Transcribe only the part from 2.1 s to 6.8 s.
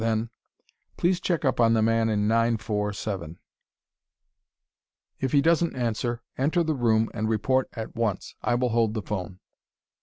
nine four seven. If he doesn't answer, enter the